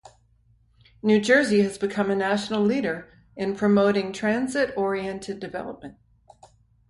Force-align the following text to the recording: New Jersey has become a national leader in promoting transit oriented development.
New 1.03 1.21
Jersey 1.21 1.61
has 1.61 1.77
become 1.77 2.09
a 2.09 2.15
national 2.15 2.63
leader 2.63 3.07
in 3.37 3.55
promoting 3.55 4.11
transit 4.11 4.73
oriented 4.75 5.39
development. 5.39 5.95